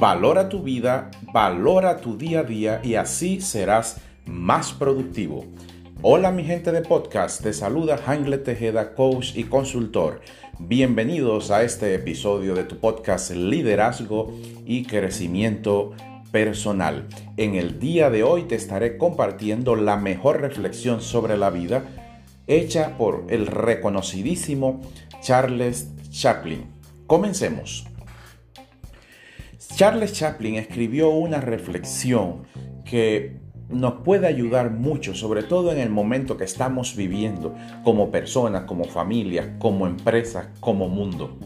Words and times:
Valora 0.00 0.48
tu 0.48 0.62
vida, 0.62 1.10
valora 1.30 1.98
tu 1.98 2.16
día 2.16 2.40
a 2.40 2.42
día 2.42 2.80
y 2.82 2.94
así 2.94 3.42
serás 3.42 4.00
más 4.24 4.72
productivo. 4.72 5.44
Hola 6.00 6.32
mi 6.32 6.42
gente 6.42 6.72
de 6.72 6.80
podcast, 6.80 7.42
te 7.42 7.52
saluda 7.52 7.98
Hangle 8.06 8.38
Tejeda, 8.38 8.94
coach 8.94 9.36
y 9.36 9.44
consultor. 9.44 10.22
Bienvenidos 10.58 11.50
a 11.50 11.64
este 11.64 11.94
episodio 11.94 12.54
de 12.54 12.64
tu 12.64 12.78
podcast 12.78 13.32
Liderazgo 13.32 14.32
y 14.64 14.84
Crecimiento 14.84 15.92
Personal. 16.32 17.06
En 17.36 17.54
el 17.54 17.78
día 17.78 18.08
de 18.08 18.22
hoy 18.22 18.44
te 18.44 18.54
estaré 18.54 18.96
compartiendo 18.96 19.76
la 19.76 19.98
mejor 19.98 20.40
reflexión 20.40 21.02
sobre 21.02 21.36
la 21.36 21.50
vida 21.50 21.84
hecha 22.46 22.96
por 22.96 23.26
el 23.28 23.46
reconocidísimo 23.46 24.80
Charles 25.20 25.90
Chaplin. 26.10 26.64
Comencemos. 27.06 27.89
Charles 29.74 30.12
Chaplin 30.12 30.56
escribió 30.56 31.10
una 31.10 31.40
reflexión 31.40 32.42
que 32.84 33.40
nos 33.70 34.02
puede 34.02 34.26
ayudar 34.26 34.70
mucho, 34.70 35.14
sobre 35.14 35.42
todo 35.42 35.72
en 35.72 35.78
el 35.78 35.88
momento 35.90 36.36
que 36.36 36.44
estamos 36.44 36.96
viviendo 36.96 37.54
como 37.82 38.10
personas, 38.10 38.64
como 38.64 38.84
familia, 38.84 39.56
como 39.58 39.86
empresa, 39.86 40.52
como 40.60 40.88
mundo. 40.88 41.38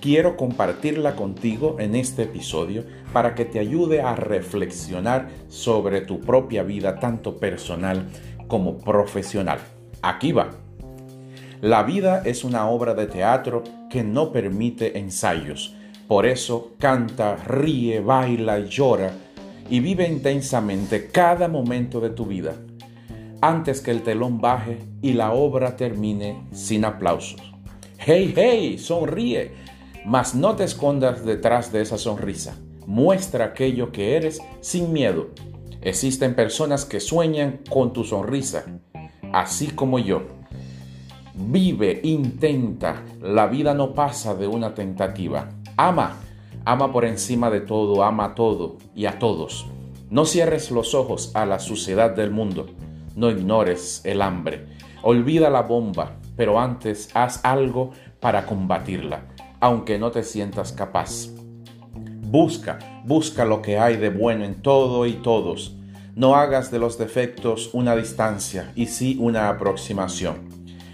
Quiero 0.00 0.36
compartirla 0.36 1.16
contigo 1.16 1.76
en 1.78 1.94
este 1.94 2.24
episodio 2.24 2.84
para 3.12 3.34
que 3.34 3.44
te 3.44 3.58
ayude 3.58 4.02
a 4.02 4.14
reflexionar 4.14 5.28
sobre 5.48 6.02
tu 6.02 6.20
propia 6.20 6.62
vida, 6.64 7.00
tanto 7.00 7.38
personal 7.38 8.08
como 8.46 8.78
profesional. 8.78 9.58
Aquí 10.02 10.32
va. 10.32 10.50
La 11.60 11.82
vida 11.82 12.22
es 12.24 12.44
una 12.44 12.68
obra 12.68 12.94
de 12.94 13.06
teatro 13.06 13.64
que 13.90 14.04
no 14.04 14.32
permite 14.32 14.98
ensayos 14.98 15.77
por 16.08 16.26
eso 16.26 16.72
canta, 16.78 17.36
ríe, 17.36 18.00
baila 18.00 18.60
llora 18.60 19.12
y 19.70 19.80
vive 19.80 20.08
intensamente 20.08 21.08
cada 21.08 21.46
momento 21.46 22.00
de 22.00 22.10
tu 22.10 22.24
vida 22.24 22.54
antes 23.40 23.80
que 23.80 23.90
el 23.90 24.02
telón 24.02 24.40
baje 24.40 24.78
y 25.02 25.12
la 25.12 25.32
obra 25.32 25.76
termine 25.76 26.46
sin 26.52 26.84
aplausos. 26.84 27.40
¡Hey, 27.98 28.32
hey! 28.36 28.78
Sonríe, 28.78 29.52
mas 30.04 30.34
no 30.34 30.56
te 30.56 30.64
escondas 30.64 31.24
detrás 31.24 31.72
de 31.72 31.82
esa 31.82 31.98
sonrisa. 31.98 32.56
Muestra 32.86 33.46
aquello 33.46 33.92
que 33.92 34.16
eres 34.16 34.40
sin 34.60 34.92
miedo. 34.92 35.28
Existen 35.82 36.34
personas 36.34 36.84
que 36.84 37.00
sueñan 37.00 37.60
con 37.70 37.92
tu 37.92 38.02
sonrisa, 38.02 38.64
así 39.32 39.68
como 39.68 39.98
yo. 39.98 40.22
Vive, 41.34 42.00
intenta, 42.02 43.04
la 43.20 43.46
vida 43.46 43.74
no 43.74 43.94
pasa 43.94 44.34
de 44.34 44.48
una 44.48 44.74
tentativa. 44.74 45.48
Ama, 45.80 46.16
ama 46.64 46.90
por 46.90 47.04
encima 47.04 47.50
de 47.50 47.60
todo, 47.60 48.02
ama 48.02 48.24
a 48.24 48.34
todo 48.34 48.78
y 48.96 49.06
a 49.06 49.20
todos. 49.20 49.64
No 50.10 50.24
cierres 50.24 50.72
los 50.72 50.92
ojos 50.92 51.30
a 51.34 51.46
la 51.46 51.60
suciedad 51.60 52.10
del 52.10 52.32
mundo, 52.32 52.66
no 53.14 53.30
ignores 53.30 54.00
el 54.04 54.20
hambre. 54.20 54.66
Olvida 55.02 55.50
la 55.50 55.62
bomba, 55.62 56.16
pero 56.36 56.58
antes 56.58 57.10
haz 57.14 57.44
algo 57.44 57.92
para 58.18 58.44
combatirla, 58.44 59.26
aunque 59.60 60.00
no 60.00 60.10
te 60.10 60.24
sientas 60.24 60.72
capaz. 60.72 61.28
Busca, 62.22 62.80
busca 63.04 63.44
lo 63.44 63.62
que 63.62 63.78
hay 63.78 63.98
de 63.98 64.10
bueno 64.10 64.44
en 64.44 64.60
todo 64.60 65.06
y 65.06 65.12
todos. 65.12 65.76
No 66.16 66.34
hagas 66.34 66.72
de 66.72 66.80
los 66.80 66.98
defectos 66.98 67.70
una 67.72 67.94
distancia 67.94 68.72
y 68.74 68.86
sí 68.86 69.16
una 69.20 69.48
aproximación. 69.48 70.48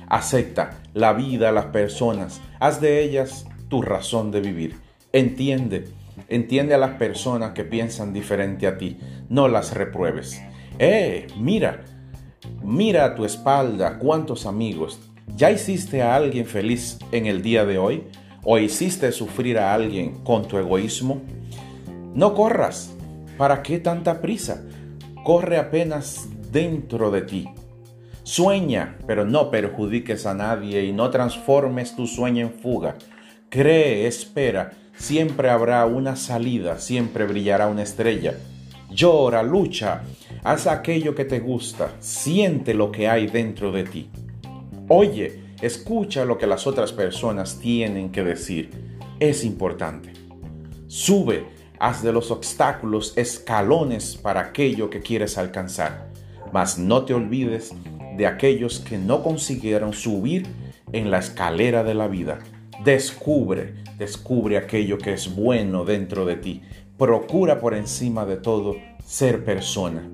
Acepta 0.09 0.83
la 0.93 1.15
vida, 1.15 1.53
las 1.53 1.67
personas, 1.67 2.43
haz 2.61 2.83
de 2.83 3.03
ellas 3.03 3.47
tu 3.75 3.83
razón 3.83 4.31
de 4.31 4.41
vivir. 4.41 4.77
Entiende, 5.13 5.89
entiende 6.29 6.75
a 6.75 6.79
las 6.79 6.93
personas 6.93 7.55
que 7.55 7.65
piensan 7.65 8.13
diferente 8.13 8.69
a 8.69 8.79
ti, 8.79 8.99
no 9.29 9.49
las 9.49 9.75
repruebes. 9.75 10.41
¡Eh! 10.79 11.27
Mira, 11.37 11.83
mira 12.63 13.05
a 13.05 13.15
tu 13.17 13.25
espalda 13.25 13.99
cuántos 13.99 14.47
amigos. 14.47 15.01
¿Ya 15.35 15.51
hiciste 15.51 16.03
a 16.03 16.15
alguien 16.15 16.47
feliz 16.47 17.01
en 17.11 17.27
el 17.27 17.43
día 17.43 17.65
de 17.65 17.79
hoy? 17.79 18.05
¿O 18.45 18.59
hiciste 18.59 19.11
sufrir 19.11 19.59
a 19.59 19.75
alguien 19.75 20.23
con 20.23 20.47
tu 20.47 20.57
egoísmo? 20.57 21.21
No 22.15 22.33
corras. 22.33 22.95
¿Para 23.37 23.61
qué 23.61 23.81
tanta 23.81 24.21
prisa? 24.21 24.63
Corre 25.25 25.59
apenas 25.59 26.29
dentro 26.53 27.11
de 27.11 27.23
ti. 27.23 27.49
Sueña, 28.23 28.99
pero 29.09 29.25
no 29.25 29.51
perjudiques 29.51 30.27
a 30.27 30.35
nadie 30.35 30.85
y 30.85 30.93
no 30.93 31.11
transformes 31.11 31.97
tu 31.97 32.07
sueño 32.07 32.47
en 32.47 32.53
fuga. 32.53 32.95
Cree, 33.55 34.09
espera, 34.09 34.73
siempre 34.97 35.49
habrá 35.49 35.87
una 35.87 36.17
salida, 36.17 36.81
siempre 36.81 37.25
brillará 37.25 37.69
una 37.69 37.85
estrella. 37.85 38.35
Llora, 38.91 39.45
lucha, 39.45 40.03
haz 40.43 40.67
aquello 40.67 41.15
que 41.15 41.25
te 41.25 41.39
gusta, 41.39 41.93
siente 42.01 42.75
lo 42.75 42.91
que 42.91 43.07
hay 43.07 43.29
dentro 43.29 43.71
de 43.71 43.85
ti. 43.85 44.11
Oye, 44.89 45.39
escucha 45.63 46.25
lo 46.25 46.37
que 46.37 46.49
las 46.49 46.67
otras 46.67 46.91
personas 46.91 47.61
tienen 47.61 48.11
que 48.11 48.25
decir. 48.25 48.71
Es 49.21 49.45
importante. 49.45 50.13
Sube, 50.89 51.47
haz 51.79 52.03
de 52.03 52.13
los 52.13 52.33
obstáculos 52.33 53.13
escalones 53.17 54.17
para 54.17 54.41
aquello 54.41 54.91
que 54.91 54.99
quieres 54.99 55.39
alcanzar. 55.39 56.11
Mas 56.53 56.77
no 56.77 57.05
te 57.05 57.15
olvides 57.15 57.73
de 58.17 58.27
aquellos 58.27 58.81
que 58.81 58.99
no 58.99 59.23
consiguieron 59.23 59.93
subir 59.93 60.45
en 60.93 61.13
la 61.13 61.21
escalera 61.21 61.85
de 61.85 61.95
la 61.95 62.09
vida. 62.09 62.41
Descubre, 62.85 63.73
descubre 63.97 64.59
aquello 64.59 64.99
que 64.99 65.15
es 65.15 65.35
bueno 65.35 65.87
dentro 65.87 66.27
de 66.27 66.37
ti. 66.37 66.61
Procura 66.99 67.59
por 67.59 67.73
encima 67.73 68.27
de 68.27 68.37
todo 68.37 68.77
ser 69.03 69.43
persona. 69.43 70.07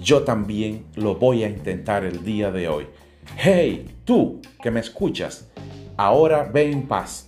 Yo 0.00 0.22
también 0.22 0.84
lo 0.94 1.16
voy 1.16 1.42
a 1.42 1.48
intentar 1.48 2.04
el 2.04 2.22
día 2.22 2.52
de 2.52 2.68
hoy. 2.68 2.86
Hey, 3.36 3.96
tú 4.04 4.40
que 4.62 4.70
me 4.70 4.78
escuchas, 4.78 5.50
ahora 5.96 6.44
ve 6.44 6.70
en 6.70 6.86
paz. 6.86 7.26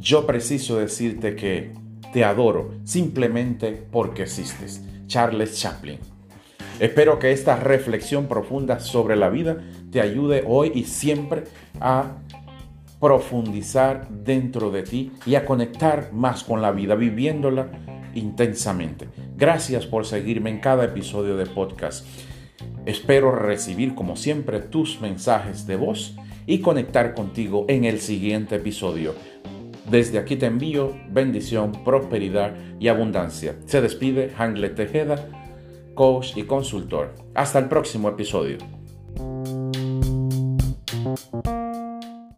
Yo 0.00 0.26
preciso 0.26 0.78
decirte 0.78 1.36
que 1.36 1.72
te 2.12 2.24
adoro 2.24 2.72
simplemente 2.82 3.70
porque 3.92 4.22
existes. 4.22 4.82
Charles 5.06 5.60
Chaplin. 5.60 6.00
Espero 6.80 7.20
que 7.20 7.30
esta 7.30 7.54
reflexión 7.56 8.26
profunda 8.26 8.80
sobre 8.80 9.14
la 9.14 9.30
vida 9.30 9.58
te 9.92 10.00
ayude 10.00 10.42
hoy 10.44 10.72
y 10.74 10.84
siempre 10.84 11.44
a 11.80 12.16
profundizar 13.06 14.08
dentro 14.10 14.72
de 14.72 14.82
ti 14.82 15.12
y 15.24 15.36
a 15.36 15.46
conectar 15.46 16.12
más 16.12 16.42
con 16.42 16.60
la 16.60 16.72
vida, 16.72 16.96
viviéndola 16.96 17.68
intensamente. 18.16 19.06
Gracias 19.36 19.86
por 19.86 20.04
seguirme 20.04 20.50
en 20.50 20.58
cada 20.58 20.86
episodio 20.86 21.36
de 21.36 21.46
podcast. 21.46 22.04
Espero 22.84 23.30
recibir 23.30 23.94
como 23.94 24.16
siempre 24.16 24.58
tus 24.58 25.00
mensajes 25.00 25.68
de 25.68 25.76
voz 25.76 26.16
y 26.46 26.58
conectar 26.58 27.14
contigo 27.14 27.64
en 27.68 27.84
el 27.84 28.00
siguiente 28.00 28.56
episodio. 28.56 29.14
Desde 29.88 30.18
aquí 30.18 30.34
te 30.34 30.46
envío 30.46 30.92
bendición, 31.08 31.84
prosperidad 31.84 32.56
y 32.80 32.88
abundancia. 32.88 33.54
Se 33.66 33.80
despide 33.80 34.32
Hangle 34.36 34.70
Tejeda, 34.70 35.28
coach 35.94 36.36
y 36.36 36.42
consultor. 36.42 37.14
Hasta 37.36 37.60
el 37.60 37.68
próximo 37.68 38.08
episodio. 38.08 38.58